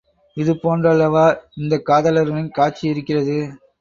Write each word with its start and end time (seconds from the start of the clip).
இது 0.37 0.53
போன்றல்லவா 0.53 1.25
இந்தக் 1.55 1.85
காதலர்களின் 1.87 2.51
காட்சி 2.51 2.87
இருக்கிறது. 2.87 3.37